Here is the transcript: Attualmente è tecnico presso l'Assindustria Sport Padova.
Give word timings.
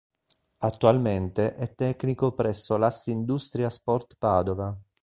Attualmente 0.63 1.53
è 1.57 1.75
tecnico 1.75 2.33
presso 2.33 2.75
l'Assindustria 2.75 3.69
Sport 3.69 4.15
Padova. 4.17 4.75